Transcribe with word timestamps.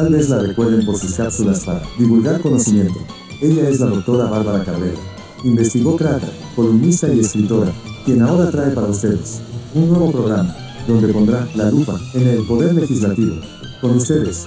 Tal 0.00 0.14
vez 0.14 0.30
la 0.30 0.38
recuerden 0.38 0.86
por 0.86 0.96
sus 0.96 1.12
cápsulas 1.12 1.62
para 1.62 1.82
divulgar 1.98 2.40
conocimiento. 2.40 2.98
Ella 3.42 3.68
es 3.68 3.80
la 3.80 3.86
doctora 3.88 4.30
Bárbara 4.30 4.64
Cabrera. 4.64 4.96
Investigó 5.44 5.94
Crata, 5.94 6.26
columnista 6.56 7.12
y 7.12 7.20
escritora, 7.20 7.70
quien 8.06 8.22
ahora 8.22 8.50
trae 8.50 8.70
para 8.70 8.86
ustedes 8.86 9.42
un 9.74 9.90
nuevo 9.90 10.10
programa 10.10 10.56
donde 10.88 11.12
pondrá 11.12 11.46
la 11.54 11.70
lupa 11.70 12.00
en 12.14 12.28
el 12.28 12.46
poder 12.46 12.72
legislativo. 12.76 13.34
Con 13.82 13.96
ustedes, 13.96 14.46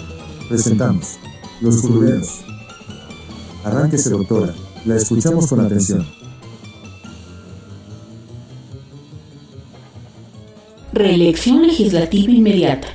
presentamos 0.49 1.19
Los 1.61 1.81
Curuleros. 1.81 2.39
Arránquese, 3.63 4.09
doctora. 4.09 4.55
La 4.85 4.95
escuchamos 4.95 5.45
con 5.45 5.59
atención. 5.59 6.03
Reelección 10.93 11.67
legislativa 11.67 12.31
inmediata. 12.31 12.87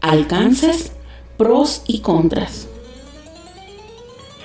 Alcances, 0.00 0.91
pros 1.42 1.82
y 1.88 1.98
contras. 1.98 2.68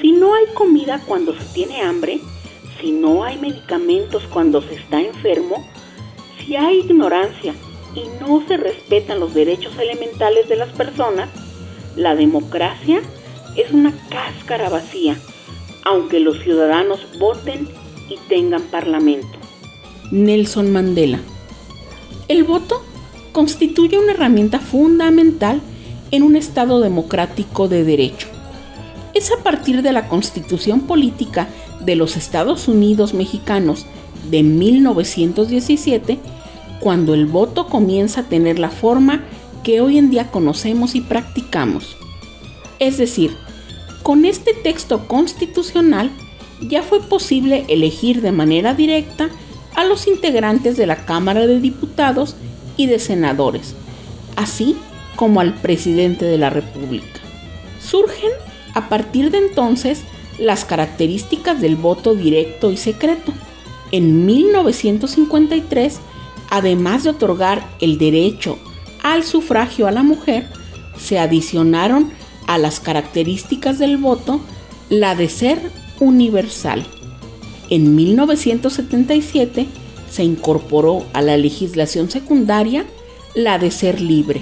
Si 0.02 0.14
no 0.14 0.34
hay 0.34 0.46
comida 0.56 1.00
cuando 1.06 1.38
se 1.38 1.46
tiene 1.54 1.84
hambre, 1.84 2.20
si 2.82 2.92
no 2.92 3.24
hay 3.24 3.38
medicamentos 3.38 4.24
cuando 4.34 4.64
se 4.64 4.74
está 4.74 5.00
enfermo, 5.00 5.64
si 6.40 6.56
hay 6.56 6.80
ignorancia 6.80 7.54
y 7.94 8.06
no 8.20 8.44
se 8.48 8.58
respetan 8.58 9.20
los 9.20 9.36
derechos 9.36 9.78
elementales 9.78 10.50
de 10.50 10.56
las 10.56 10.70
personas, 10.70 11.30
la 11.96 12.16
democracia 12.16 13.00
es 13.56 13.72
una 13.72 13.94
cáscara 14.10 14.68
vacía, 14.70 15.20
aunque 15.86 16.20
los 16.20 16.40
ciudadanos 16.40 17.00
voten 17.20 17.68
y 18.10 18.18
tengan 18.28 18.64
parlamento. 18.64 19.38
Nelson 20.10 20.72
Mandela. 20.72 21.20
El 22.28 22.44
voto 22.44 22.84
constituye 23.34 24.00
una 24.00 24.14
herramienta 24.14 24.60
fundamental 24.60 25.62
en 26.12 26.24
un 26.24 26.36
Estado 26.36 26.80
democrático 26.80 27.68
de 27.68 27.84
derecho. 27.84 28.28
Es 29.14 29.32
a 29.32 29.44
partir 29.44 29.82
de 29.82 29.92
la 29.92 30.08
Constitución 30.08 30.82
Política 30.82 31.48
de 31.82 31.96
los 31.96 32.18
Estados 32.18 32.68
Unidos 32.68 33.14
Mexicanos 33.14 33.86
de 34.30 34.44
1917 34.44 36.20
cuando 36.80 37.14
el 37.14 37.26
voto 37.26 37.68
comienza 37.68 38.22
a 38.22 38.24
tener 38.30 38.60
la 38.60 38.70
forma 38.70 39.24
que 39.64 39.82
hoy 39.82 39.98
en 39.98 40.10
día 40.10 40.32
conocemos 40.32 40.96
y 40.96 41.02
practicamos. 41.02 41.98
Es 42.80 42.98
decir, 42.98 43.36
con 44.04 44.26
este 44.26 44.54
texto 44.54 45.08
constitucional 45.08 46.12
ya 46.62 46.84
fue 46.84 47.02
posible 47.02 47.66
elegir 47.68 48.22
de 48.22 48.32
manera 48.32 48.74
directa 48.74 49.30
a 49.76 49.84
los 49.84 50.08
integrantes 50.08 50.78
de 50.78 50.88
la 50.88 51.06
Cámara 51.06 51.46
de 51.48 51.60
Diputados 51.60 52.36
y 52.78 52.86
de 52.86 53.00
Senadores, 53.00 53.76
así 54.36 54.76
como 55.18 55.42
al 55.42 55.54
presidente 55.56 56.24
de 56.24 56.38
la 56.38 56.50
República. 56.50 57.20
Surgen 57.82 58.32
a 58.74 58.88
partir 58.88 59.32
de 59.32 59.40
entonces 59.40 60.04
las 60.40 60.64
características 60.64 61.60
del 61.60 61.76
voto 61.76 62.16
directo 62.16 62.72
y 62.72 62.78
secreto. 62.78 63.34
En 63.92 64.26
1953 64.26 66.00
además 66.50 67.04
de 67.04 67.12
otorgar 67.12 67.68
el 67.80 67.98
derecho 67.98 68.58
al 69.04 69.24
sufragio 69.24 69.88
a 69.88 69.92
la 69.92 70.04
mujer, 70.04 70.48
se 70.98 71.20
adicionaron 71.20 72.12
a 72.48 72.58
las 72.58 72.80
características 72.80 73.80
del 73.80 73.98
voto 73.98 74.42
la 74.90 75.16
de 75.16 75.30
ser 75.30 75.72
universal. 76.00 76.86
En 77.70 77.96
1977 77.96 79.68
se 80.10 80.24
incorporó 80.24 81.04
a 81.14 81.22
la 81.22 81.38
legislación 81.38 82.10
secundaria 82.10 82.86
la 83.36 83.60
de 83.60 83.72
ser 83.72 84.00
libre 84.00 84.42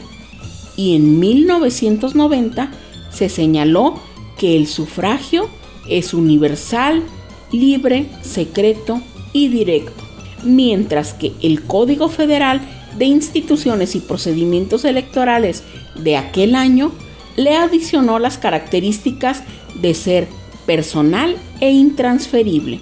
y 0.76 0.96
en 0.96 1.20
1990 1.20 2.72
se 3.12 3.30
señaló 3.30 4.00
que 4.38 4.56
el 4.56 4.68
sufragio 4.68 5.50
es 5.90 6.14
universal, 6.14 7.04
libre, 7.52 8.10
secreto 8.22 9.02
y 9.34 9.48
directo 9.48 10.06
mientras 10.46 11.14
que 11.14 11.34
el 11.42 11.64
Código 11.64 12.08
Federal 12.08 12.62
de 12.98 13.06
Instituciones 13.06 13.96
y 13.96 14.00
Procedimientos 14.00 14.86
Electorales 14.86 15.64
de 15.96 16.16
aquel 16.16 16.56
año 16.56 16.92
le 17.36 17.56
adicionó 17.56 18.20
las 18.20 18.38
características 18.38 19.44
de 19.82 19.94
ser 19.94 20.28
personal 20.66 21.36
e 21.60 21.72
intransferible. 21.72 22.80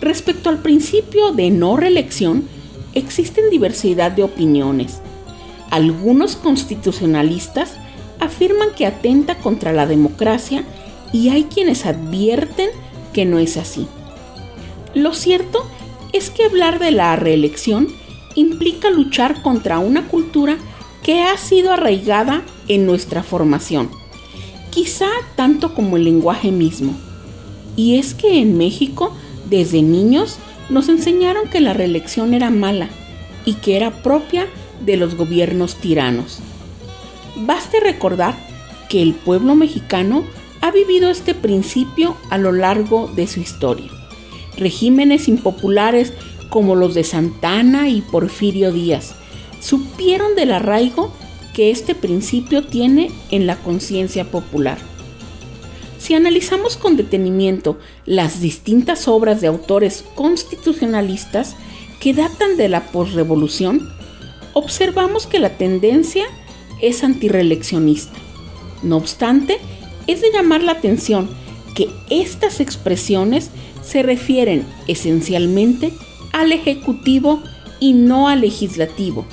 Respecto 0.00 0.48
al 0.48 0.58
principio 0.58 1.32
de 1.32 1.50
no 1.50 1.76
reelección, 1.76 2.44
existen 2.94 3.50
diversidad 3.50 4.12
de 4.12 4.22
opiniones. 4.22 5.00
Algunos 5.70 6.36
constitucionalistas 6.36 7.74
afirman 8.20 8.70
que 8.76 8.86
atenta 8.86 9.36
contra 9.38 9.72
la 9.72 9.86
democracia 9.86 10.64
y 11.12 11.28
hay 11.28 11.44
quienes 11.44 11.86
advierten 11.86 12.70
que 13.12 13.24
no 13.24 13.38
es 13.38 13.56
así. 13.56 13.86
Lo 14.94 15.14
cierto 15.14 15.64
es 16.12 16.30
que 16.30 16.44
hablar 16.44 16.78
de 16.78 16.90
la 16.90 17.16
reelección 17.16 17.88
implica 18.34 18.90
luchar 18.90 19.42
contra 19.42 19.78
una 19.78 20.08
cultura 20.08 20.56
que 21.02 21.22
ha 21.22 21.36
sido 21.36 21.72
arraigada 21.72 22.42
en 22.68 22.86
nuestra 22.86 23.22
formación, 23.22 23.90
quizá 24.70 25.08
tanto 25.36 25.74
como 25.74 25.96
el 25.96 26.04
lenguaje 26.04 26.50
mismo. 26.50 26.94
Y 27.76 27.98
es 27.98 28.14
que 28.14 28.40
en 28.40 28.58
México, 28.58 29.12
desde 29.48 29.82
niños, 29.82 30.38
nos 30.68 30.88
enseñaron 30.88 31.48
que 31.48 31.60
la 31.60 31.72
reelección 31.72 32.34
era 32.34 32.50
mala 32.50 32.88
y 33.44 33.54
que 33.54 33.76
era 33.76 34.02
propia 34.02 34.46
de 34.80 34.96
los 34.96 35.14
gobiernos 35.14 35.76
tiranos. 35.76 36.38
Baste 37.36 37.80
recordar 37.80 38.34
que 38.88 39.02
el 39.02 39.14
pueblo 39.14 39.54
mexicano 39.54 40.24
ha 40.60 40.70
vivido 40.70 41.10
este 41.10 41.34
principio 41.34 42.16
a 42.30 42.38
lo 42.38 42.52
largo 42.52 43.10
de 43.14 43.26
su 43.26 43.40
historia 43.40 43.90
regímenes 44.58 45.28
impopulares 45.28 46.12
como 46.50 46.74
los 46.74 46.94
de 46.94 47.04
Santana 47.04 47.88
y 47.88 48.00
Porfirio 48.00 48.72
Díaz 48.72 49.14
supieron 49.60 50.34
del 50.34 50.52
arraigo 50.52 51.12
que 51.54 51.70
este 51.70 51.94
principio 51.94 52.64
tiene 52.64 53.10
en 53.30 53.46
la 53.46 53.56
conciencia 53.56 54.30
popular. 54.30 54.78
Si 55.98 56.14
analizamos 56.14 56.76
con 56.76 56.96
detenimiento 56.96 57.78
las 58.04 58.40
distintas 58.40 59.08
obras 59.08 59.40
de 59.40 59.48
autores 59.48 60.04
constitucionalistas 60.14 61.56
que 61.98 62.14
datan 62.14 62.56
de 62.56 62.68
la 62.68 62.86
posrevolución, 62.86 63.90
observamos 64.58 65.26
que 65.26 65.38
la 65.38 65.50
tendencia 65.50 66.24
es 66.80 67.04
antireeleccionista. 67.04 68.18
No 68.82 68.96
obstante, 68.96 69.58
es 70.06 70.20
de 70.20 70.32
llamar 70.32 70.62
la 70.62 70.72
atención 70.72 71.28
que 71.74 71.88
estas 72.10 72.60
expresiones 72.60 73.50
se 73.82 74.02
refieren 74.02 74.64
esencialmente 74.88 75.92
al 76.32 76.52
Ejecutivo 76.52 77.40
y 77.80 77.92
no 77.92 78.28
al 78.28 78.40
Legislativo, 78.40 79.24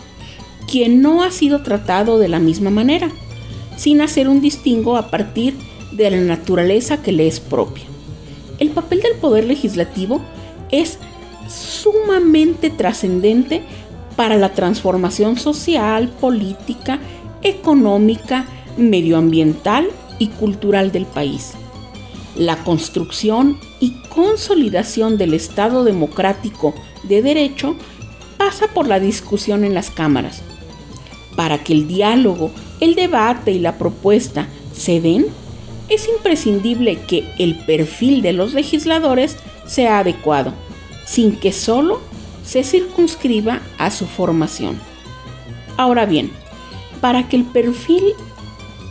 quien 0.70 1.02
no 1.02 1.24
ha 1.24 1.32
sido 1.32 1.64
tratado 1.64 2.20
de 2.20 2.28
la 2.28 2.40
misma 2.40 2.70
manera, 2.70 3.10
sin 3.78 4.02
hacer 4.02 4.30
un 4.30 4.42
distingo 4.42 4.96
a 4.96 5.10
partir 5.10 5.56
de 5.92 6.12
la 6.12 6.18
naturaleza 6.18 7.02
que 7.02 7.12
le 7.12 7.28
es 7.28 7.40
propia. 7.40 7.86
El 8.60 8.70
papel 8.70 9.02
del 9.02 9.16
Poder 9.16 9.46
Legislativo 9.46 10.22
es 10.72 11.00
sumamente 11.48 12.70
trascendente 12.70 13.64
para 14.16 14.38
la 14.38 14.54
transformación 14.54 15.38
social, 15.38 16.10
política, 16.10 17.00
económica, 17.42 18.46
medioambiental 18.78 19.88
y 20.20 20.28
cultural 20.28 20.92
del 20.92 21.06
país 21.06 21.54
la 22.36 22.58
construcción 22.64 23.58
y 23.80 23.92
consolidación 24.10 25.18
del 25.18 25.34
Estado 25.34 25.84
democrático 25.84 26.74
de 27.04 27.22
derecho 27.22 27.76
pasa 28.38 28.68
por 28.68 28.88
la 28.88 29.00
discusión 29.00 29.64
en 29.64 29.74
las 29.74 29.90
cámaras. 29.90 30.42
Para 31.36 31.64
que 31.64 31.74
el 31.74 31.88
diálogo, 31.88 32.52
el 32.80 32.96
debate 32.96 33.52
y 33.52 33.60
la 33.60 33.78
propuesta 33.78 34.48
se 34.74 35.00
den, 35.02 35.28
es 35.90 36.08
imprescindible 36.08 37.00
que 37.08 37.26
el 37.38 37.56
perfil 37.56 38.22
de 38.22 38.34
los 38.34 38.54
legisladores 38.54 39.38
sea 39.66 40.00
adecuado, 40.00 40.54
sin 41.06 41.38
que 41.38 41.52
solo 41.52 42.02
se 42.46 42.64
circunscriba 42.64 43.62
a 43.78 43.92
su 43.92 44.06
formación. 44.06 44.80
Ahora 45.78 46.06
bien, 46.06 46.32
para 47.02 47.28
que 47.28 47.36
el 47.36 47.44
perfil 47.44 48.04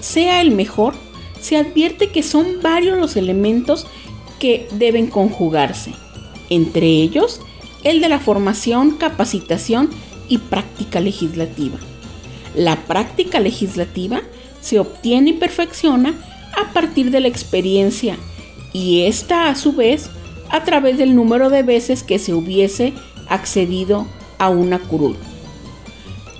sea 0.00 0.40
el 0.40 0.50
mejor, 0.50 0.94
se 1.40 1.56
advierte 1.56 2.10
que 2.10 2.22
son 2.22 2.60
varios 2.62 2.98
los 2.98 3.16
elementos 3.16 3.86
que 4.38 4.68
deben 4.72 5.06
conjugarse, 5.06 5.92
entre 6.50 6.86
ellos 6.86 7.40
el 7.84 8.00
de 8.00 8.08
la 8.08 8.18
formación, 8.18 8.92
capacitación 8.92 9.90
y 10.28 10.38
práctica 10.38 11.00
legislativa. 11.00 11.78
La 12.54 12.76
práctica 12.86 13.40
legislativa 13.40 14.22
se 14.60 14.78
obtiene 14.78 15.30
y 15.30 15.34
perfecciona 15.34 16.14
a 16.56 16.72
partir 16.72 17.10
de 17.10 17.20
la 17.20 17.28
experiencia 17.28 18.16
y 18.72 19.02
esta 19.02 19.48
a 19.48 19.54
su 19.54 19.72
vez 19.72 20.10
a 20.50 20.64
través 20.64 20.98
del 20.98 21.14
número 21.14 21.50
de 21.50 21.62
veces 21.62 22.02
que 22.02 22.18
se 22.18 22.32
hubiese 22.32 22.92
accedido 23.28 24.06
a 24.38 24.48
una 24.48 24.78
curul. 24.78 25.16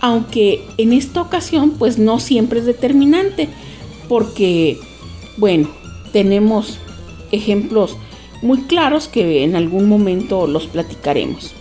Aunque 0.00 0.66
en 0.76 0.92
esta 0.92 1.22
ocasión 1.22 1.70
pues 1.72 1.98
no 1.98 2.20
siempre 2.20 2.60
es 2.60 2.66
determinante 2.66 3.48
porque 4.08 4.78
Bueno, 5.36 5.68
tenemos 6.12 6.78
ejemplos 7.32 7.96
muy 8.40 8.62
claros 8.62 9.08
que 9.08 9.42
en 9.42 9.56
algún 9.56 9.88
momento 9.88 10.46
los 10.46 10.66
platicaremos. 10.68 11.52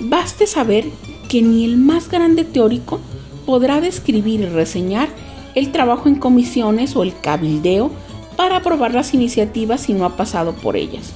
Baste 0.00 0.46
saber 0.46 0.86
que 1.28 1.42
ni 1.42 1.64
el 1.64 1.76
más 1.76 2.08
grande 2.08 2.44
teórico 2.44 3.00
podrá 3.44 3.80
describir 3.80 4.40
y 4.40 4.46
reseñar 4.46 5.08
el 5.54 5.72
trabajo 5.72 6.08
en 6.08 6.14
comisiones 6.14 6.96
o 6.96 7.02
el 7.02 7.12
cabildeo 7.20 7.90
para 8.36 8.56
aprobar 8.56 8.94
las 8.94 9.14
iniciativas 9.14 9.82
si 9.82 9.92
no 9.92 10.04
ha 10.04 10.16
pasado 10.16 10.54
por 10.54 10.76
ellas. 10.76 11.12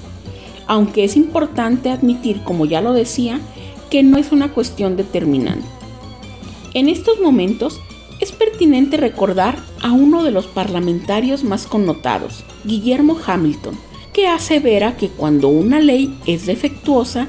Aunque 0.69 1.03
es 1.03 1.17
importante 1.17 1.91
admitir, 1.91 2.43
como 2.45 2.65
ya 2.65 2.81
lo 2.81 2.93
decía, 2.93 3.41
que 3.91 4.03
no 4.05 4.19
es 4.19 4.31
una 4.31 4.53
cuestión 4.53 4.97
determinante. 4.97 5.67
En 6.75 6.89
estos 6.89 7.19
momentos 7.21 7.81
es 8.21 8.33
pertinente 8.33 8.97
recordar 8.97 9.59
a 9.81 9.93
uno 9.93 10.23
de 10.23 10.31
los 10.31 10.47
parlamentarios 10.47 11.43
más 11.43 11.67
connotados, 11.67 12.45
Guillermo 12.65 13.17
Hamilton, 13.25 13.77
que 14.13 14.27
asevera 14.27 14.97
que 14.97 15.09
cuando 15.09 15.49
una 15.49 15.81
ley 15.81 16.19
es 16.27 16.47
defectuosa, 16.47 17.27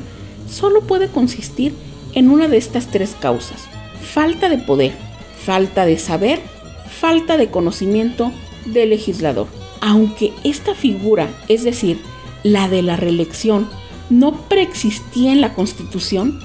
solo 0.50 0.82
puede 0.82 1.08
consistir 1.08 1.74
en 2.14 2.30
una 2.30 2.48
de 2.48 2.58
estas 2.58 2.88
tres 2.88 3.16
causas. 3.20 3.68
Falta 4.02 4.50
de 4.50 4.58
poder, 4.58 4.94
falta 5.46 5.86
de 5.86 5.98
saber, 5.98 6.42
falta 6.90 7.38
de 7.38 7.50
conocimiento 7.50 8.32
del 8.66 8.90
legislador. 8.90 9.48
Aunque 9.82 10.34
esta 10.44 10.76
figura, 10.76 11.30
es 11.48 11.64
decir, 11.64 12.00
la 12.44 12.68
de 12.68 12.82
la 12.82 12.96
reelección, 12.96 13.70
no 14.10 14.48
preexistía 14.48 15.32
en 15.32 15.42
la 15.42 15.54
Constitución, 15.54 16.40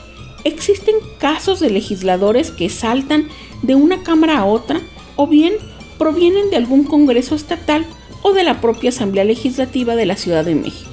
existen 0.44 0.94
casos 1.19 1.61
de 1.61 1.70
legisladores 1.70 2.50
que 2.50 2.69
saltan 2.69 3.29
de 3.62 3.75
una 3.75 4.02
Cámara 4.02 4.38
a 4.38 4.44
otra 4.44 4.81
o 5.17 5.26
bien 5.26 5.55
provienen 5.99 6.50
de 6.50 6.56
algún 6.56 6.85
Congreso 6.85 7.35
estatal 7.35 7.87
o 8.23 8.32
de 8.32 8.43
la 8.43 8.61
propia 8.61 8.91
Asamblea 8.91 9.25
Legislativa 9.25 9.96
de 9.96 10.06
la 10.06 10.17
Ciudad 10.17 10.44
de 10.44 10.55
México. 10.55 10.91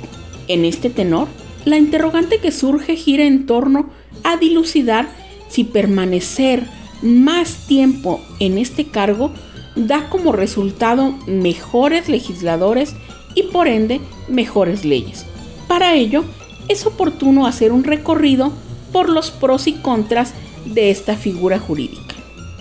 En 0.48 0.66
este 0.66 0.90
tenor, 0.90 1.28
la 1.66 1.78
interrogante 1.78 2.40
que 2.40 2.52
surge 2.52 2.96
gira 2.96 3.24
en 3.24 3.46
torno 3.46 3.90
a 4.24 4.38
dilucidar 4.38 5.10
si 5.50 5.64
permanecer 5.64 6.64
más 7.02 7.68
tiempo 7.68 8.22
en 8.40 8.58
este 8.58 8.86
cargo 8.86 9.32
da 9.76 10.10
como 10.10 10.32
resultado 10.32 11.12
mejores 11.28 12.10
legisladores 12.10 12.96
y 13.36 13.44
por 13.44 13.68
ende 13.68 14.02
mejores 14.28 14.86
leyes. 14.86 15.26
Para 15.68 15.94
ello, 15.96 16.24
es 16.68 16.86
oportuno 16.86 17.46
hacer 17.46 17.72
un 17.72 17.84
recorrido 17.84 18.52
por 18.92 19.10
los 19.10 19.32
pros 19.32 19.68
y 19.68 19.74
contras 19.74 20.34
de 20.66 20.92
esta 20.92 21.16
figura 21.16 21.60
jurídica. 21.60 22.16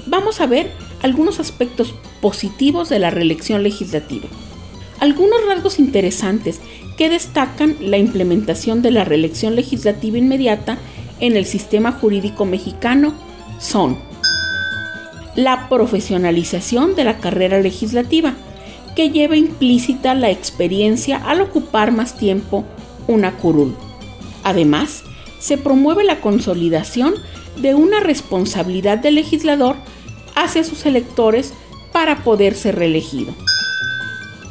Vamos 0.06 0.40
a 0.40 0.46
ver 0.46 0.72
algunos 1.02 1.40
aspectos 1.40 1.94
positivos 2.20 2.88
de 2.88 2.98
la 2.98 3.10
reelección 3.10 3.62
legislativa. 3.62 4.26
Algunos 4.98 5.44
rasgos 5.46 5.78
interesantes 5.78 6.60
que 6.96 7.08
destacan 7.08 7.76
la 7.80 7.96
implementación 7.96 8.82
de 8.82 8.90
la 8.90 9.04
reelección 9.04 9.56
legislativa 9.56 10.18
inmediata 10.18 10.78
en 11.20 11.36
el 11.36 11.46
sistema 11.46 11.92
jurídico 11.92 12.44
mexicano 12.44 13.14
son 13.58 13.98
la 15.36 15.68
profesionalización 15.68 16.96
de 16.96 17.04
la 17.04 17.18
carrera 17.18 17.60
legislativa, 17.60 18.34
que 19.00 19.08
lleva 19.08 19.34
implícita 19.34 20.14
la 20.14 20.28
experiencia 20.28 21.16
al 21.16 21.40
ocupar 21.40 21.90
más 21.90 22.18
tiempo 22.18 22.66
una 23.08 23.34
curul. 23.38 23.74
Además, 24.44 25.04
se 25.38 25.56
promueve 25.56 26.04
la 26.04 26.20
consolidación 26.20 27.14
de 27.56 27.74
una 27.74 28.00
responsabilidad 28.00 28.98
del 28.98 29.14
legislador 29.14 29.76
hacia 30.34 30.64
sus 30.64 30.84
electores 30.84 31.54
para 31.92 32.24
poder 32.24 32.54
ser 32.54 32.76
reelegido. 32.76 33.32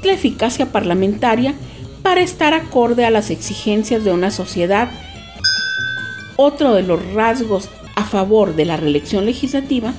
La 0.01 0.13
eficacia 0.13 0.72
parlamentaria 0.72 1.54
para 2.01 2.22
estar 2.22 2.56
acorde 2.56 3.06
a 3.06 3.12
las 3.12 3.30
exigencias 3.30 4.04
de 4.04 4.13
una 4.13 4.31
sociedad. 4.31 4.90
Otro 6.38 6.74
de 6.74 6.81
los 6.81 7.13
rasgos 7.13 7.69
a 7.94 8.04
favor 8.04 8.56
de 8.56 8.66
la 8.66 8.78
reelección 8.78 9.28
legislativa 9.28 9.94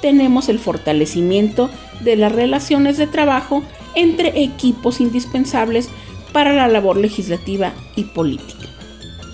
tenemos 0.00 0.48
el 0.48 0.60
fortalecimiento 0.60 1.70
de 2.04 2.14
las 2.14 2.30
relaciones 2.30 2.98
de 2.98 3.08
trabajo 3.08 3.64
entre 3.96 4.42
equipos 4.44 5.00
indispensables 5.00 5.88
para 6.32 6.52
la 6.52 6.68
labor 6.68 6.96
legislativa 6.96 7.72
y 7.96 8.04
política. 8.04 8.68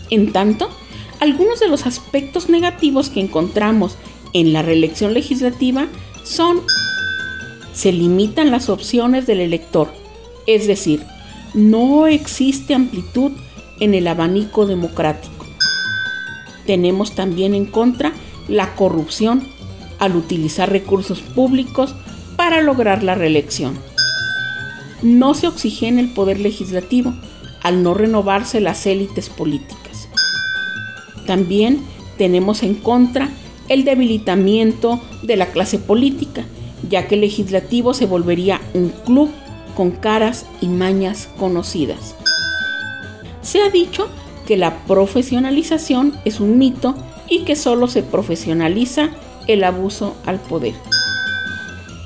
En 0.08 0.32
tanto, 0.32 0.70
algunos 1.20 1.60
de 1.60 1.68
los 1.68 1.86
aspectos 1.86 2.48
negativos 2.48 3.10
que 3.10 3.20
encontramos 3.20 3.98
en 4.32 4.52
la 4.52 4.62
reelección 4.62 5.12
legislativa 5.12 5.88
son 6.24 6.62
se 7.72 7.92
limitan 7.92 8.50
las 8.50 8.68
opciones 8.68 9.26
del 9.26 9.40
elector, 9.40 9.92
es 10.46 10.66
decir, 10.66 11.02
no 11.54 12.06
existe 12.06 12.74
amplitud 12.74 13.32
en 13.80 13.94
el 13.94 14.06
abanico 14.06 14.66
democrático. 14.66 15.46
Tenemos 16.66 17.14
también 17.14 17.54
en 17.54 17.66
contra 17.66 18.12
la 18.48 18.74
corrupción 18.74 19.46
al 19.98 20.16
utilizar 20.16 20.70
recursos 20.70 21.20
públicos 21.20 21.94
para 22.36 22.60
lograr 22.60 23.02
la 23.02 23.14
reelección. 23.14 23.78
No 25.02 25.34
se 25.34 25.48
oxigena 25.48 26.00
el 26.00 26.12
poder 26.12 26.40
legislativo 26.40 27.12
al 27.62 27.82
no 27.82 27.94
renovarse 27.94 28.60
las 28.60 28.86
élites 28.86 29.28
políticas. 29.28 30.08
También 31.26 31.80
tenemos 32.18 32.62
en 32.62 32.74
contra 32.74 33.30
el 33.68 33.84
debilitamiento 33.84 35.00
de 35.22 35.36
la 35.36 35.46
clase 35.46 35.78
política, 35.78 36.44
ya 36.88 37.06
que 37.06 37.14
el 37.14 37.22
legislativo 37.22 37.94
se 37.94 38.06
volvería 38.06 38.60
un 38.74 38.90
club 39.04 39.30
con 39.76 39.92
caras 39.92 40.46
y 40.60 40.66
mañas 40.66 41.28
conocidas. 41.38 42.14
Se 43.40 43.62
ha 43.62 43.70
dicho 43.70 44.08
que 44.46 44.56
la 44.56 44.84
profesionalización 44.86 46.14
es 46.24 46.40
un 46.40 46.58
mito 46.58 46.94
y 47.28 47.40
que 47.40 47.56
solo 47.56 47.88
se 47.88 48.02
profesionaliza 48.02 49.10
el 49.46 49.64
abuso 49.64 50.14
al 50.26 50.38
poder. 50.40 50.74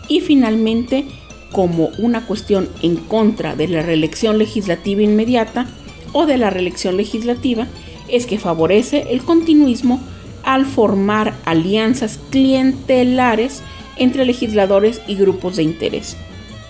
Y 0.08 0.20
finalmente, 0.20 1.06
como 1.52 1.90
una 1.98 2.26
cuestión 2.26 2.68
en 2.82 2.96
contra 2.96 3.56
de 3.56 3.68
la 3.68 3.82
reelección 3.82 4.38
legislativa 4.38 5.02
inmediata 5.02 5.66
o 6.12 6.26
de 6.26 6.38
la 6.38 6.50
reelección 6.50 6.96
legislativa, 6.96 7.66
es 8.08 8.26
que 8.26 8.38
favorece 8.38 9.06
el 9.10 9.22
continuismo 9.22 10.00
al 10.42 10.64
formar 10.64 11.34
alianzas 11.44 12.20
clientelares 12.30 13.62
entre 13.96 14.24
legisladores 14.24 15.00
y 15.06 15.16
grupos 15.16 15.56
de 15.56 15.64
interés. 15.64 16.16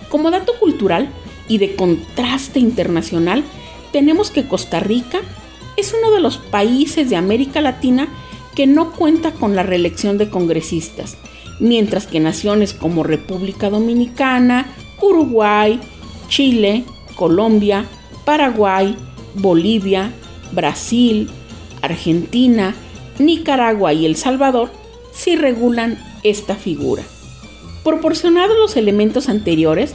Como 0.09 0.31
dato 0.31 0.59
cultural 0.59 1.11
y 1.49 1.59
de 1.59 1.77
contraste 1.77 2.59
internacional, 2.59 3.45
tenemos 3.93 4.31
que 4.31 4.47
Costa 4.47 4.81
Rica 4.81 5.21
es 5.77 5.95
uno 5.99 6.11
de 6.11 6.21
los 6.21 6.39
países 6.39 7.11
de 7.11 7.17
América 7.17 7.61
Latina 7.61 8.09
que 8.55 8.67
no 8.67 8.93
cuenta 8.93 9.33
con 9.33 9.55
la 9.55 9.63
reelección 9.63 10.17
de 10.17 10.31
congresistas, 10.31 11.19
mientras 11.59 12.07
que 12.07 12.21
naciones 12.21 12.73
como 12.73 13.03
República 13.03 13.71
Dominicana, 13.71 14.67
Uruguay, 15.01 15.81
Chile, 16.29 16.85
Colombia, 17.15 17.85
Paraguay, 18.25 18.97
Bolivia, 19.35 20.13
Brasil, 20.53 21.31
Argentina, 21.83 22.75
Nicaragua 23.19 23.93
y 23.93 24.07
El 24.07 24.17
Salvador 24.17 24.71
sí 25.13 25.37
regulan 25.37 25.99
esta 26.23 26.55
figura. 26.57 27.03
Proporcionados 27.85 28.57
los 28.59 28.77
elementos 28.77 29.29
anteriores, 29.29 29.95